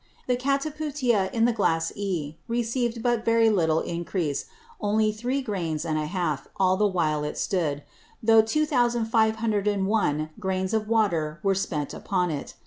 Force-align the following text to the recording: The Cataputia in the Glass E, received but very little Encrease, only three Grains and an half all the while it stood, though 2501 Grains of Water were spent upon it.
The 0.25 0.35
Cataputia 0.35 1.31
in 1.31 1.45
the 1.45 1.53
Glass 1.53 1.91
E, 1.95 2.35
received 2.47 3.03
but 3.03 3.23
very 3.23 3.51
little 3.51 3.81
Encrease, 3.83 4.45
only 4.79 5.11
three 5.11 5.43
Grains 5.43 5.85
and 5.85 5.99
an 5.99 6.07
half 6.07 6.47
all 6.57 6.75
the 6.75 6.87
while 6.87 7.23
it 7.23 7.37
stood, 7.37 7.83
though 8.23 8.41
2501 8.41 10.29
Grains 10.39 10.73
of 10.73 10.87
Water 10.87 11.39
were 11.43 11.53
spent 11.53 11.93
upon 11.93 12.31
it. 12.31 12.55